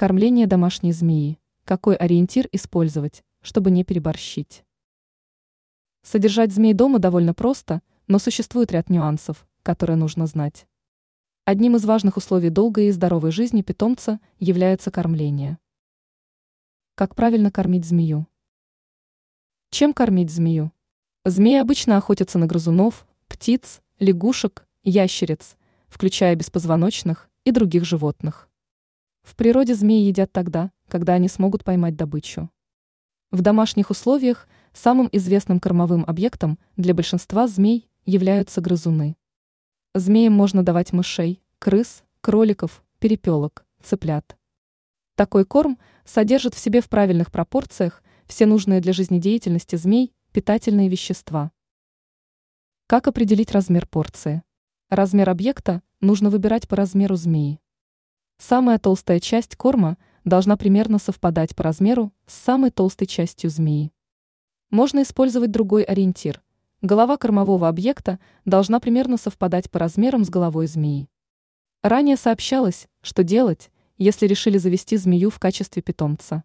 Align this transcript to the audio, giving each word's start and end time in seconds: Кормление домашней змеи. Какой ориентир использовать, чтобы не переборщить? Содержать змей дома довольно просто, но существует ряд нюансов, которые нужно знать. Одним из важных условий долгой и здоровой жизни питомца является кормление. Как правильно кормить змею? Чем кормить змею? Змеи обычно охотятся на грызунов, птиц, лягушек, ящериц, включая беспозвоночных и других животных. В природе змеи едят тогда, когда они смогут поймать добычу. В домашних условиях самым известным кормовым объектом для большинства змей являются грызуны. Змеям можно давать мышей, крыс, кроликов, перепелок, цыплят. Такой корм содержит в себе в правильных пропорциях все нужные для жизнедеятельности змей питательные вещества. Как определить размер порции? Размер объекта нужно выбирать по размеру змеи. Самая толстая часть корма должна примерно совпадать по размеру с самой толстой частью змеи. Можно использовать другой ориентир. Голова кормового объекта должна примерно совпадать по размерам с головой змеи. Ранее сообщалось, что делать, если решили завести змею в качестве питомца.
Кормление 0.00 0.46
домашней 0.46 0.92
змеи. 0.92 1.38
Какой 1.66 1.94
ориентир 1.94 2.48
использовать, 2.52 3.22
чтобы 3.42 3.70
не 3.70 3.84
переборщить? 3.84 4.64
Содержать 6.00 6.54
змей 6.54 6.72
дома 6.72 6.98
довольно 6.98 7.34
просто, 7.34 7.82
но 8.06 8.18
существует 8.18 8.72
ряд 8.72 8.88
нюансов, 8.88 9.46
которые 9.62 9.98
нужно 9.98 10.26
знать. 10.26 10.66
Одним 11.44 11.76
из 11.76 11.84
важных 11.84 12.16
условий 12.16 12.48
долгой 12.48 12.86
и 12.86 12.92
здоровой 12.92 13.30
жизни 13.30 13.60
питомца 13.60 14.20
является 14.38 14.90
кормление. 14.90 15.58
Как 16.94 17.14
правильно 17.14 17.50
кормить 17.50 17.84
змею? 17.84 18.26
Чем 19.68 19.92
кормить 19.92 20.30
змею? 20.30 20.72
Змеи 21.26 21.58
обычно 21.58 21.98
охотятся 21.98 22.38
на 22.38 22.46
грызунов, 22.46 23.06
птиц, 23.28 23.82
лягушек, 23.98 24.66
ящериц, 24.82 25.58
включая 25.88 26.36
беспозвоночных 26.36 27.28
и 27.44 27.50
других 27.50 27.84
животных. 27.84 28.49
В 29.22 29.36
природе 29.36 29.74
змеи 29.74 30.06
едят 30.06 30.32
тогда, 30.32 30.72
когда 30.88 31.14
они 31.14 31.28
смогут 31.28 31.64
поймать 31.64 31.96
добычу. 31.96 32.50
В 33.30 33.42
домашних 33.42 33.90
условиях 33.90 34.48
самым 34.72 35.08
известным 35.12 35.60
кормовым 35.60 36.04
объектом 36.06 36.58
для 36.76 36.94
большинства 36.94 37.46
змей 37.46 37.88
являются 38.04 38.60
грызуны. 38.60 39.16
Змеям 39.94 40.32
можно 40.32 40.62
давать 40.62 40.92
мышей, 40.92 41.42
крыс, 41.58 42.02
кроликов, 42.20 42.82
перепелок, 42.98 43.64
цыплят. 43.82 44.36
Такой 45.16 45.44
корм 45.44 45.78
содержит 46.04 46.54
в 46.54 46.58
себе 46.58 46.80
в 46.80 46.88
правильных 46.88 47.30
пропорциях 47.30 48.02
все 48.26 48.46
нужные 48.46 48.80
для 48.80 48.92
жизнедеятельности 48.92 49.76
змей 49.76 50.12
питательные 50.32 50.88
вещества. 50.88 51.52
Как 52.86 53.06
определить 53.06 53.52
размер 53.52 53.86
порции? 53.86 54.42
Размер 54.88 55.30
объекта 55.30 55.82
нужно 56.00 56.30
выбирать 56.30 56.68
по 56.68 56.76
размеру 56.76 57.16
змеи. 57.16 57.60
Самая 58.40 58.78
толстая 58.78 59.20
часть 59.20 59.54
корма 59.54 59.98
должна 60.24 60.56
примерно 60.56 60.98
совпадать 60.98 61.54
по 61.54 61.62
размеру 61.62 62.10
с 62.26 62.32
самой 62.32 62.70
толстой 62.70 63.06
частью 63.06 63.50
змеи. 63.50 63.92
Можно 64.70 65.02
использовать 65.02 65.50
другой 65.50 65.82
ориентир. 65.82 66.42
Голова 66.80 67.18
кормового 67.18 67.68
объекта 67.68 68.18
должна 68.46 68.80
примерно 68.80 69.18
совпадать 69.18 69.70
по 69.70 69.78
размерам 69.78 70.24
с 70.24 70.30
головой 70.30 70.68
змеи. 70.68 71.10
Ранее 71.82 72.16
сообщалось, 72.16 72.88
что 73.02 73.22
делать, 73.22 73.70
если 73.98 74.26
решили 74.26 74.56
завести 74.56 74.96
змею 74.96 75.28
в 75.28 75.38
качестве 75.38 75.82
питомца. 75.82 76.42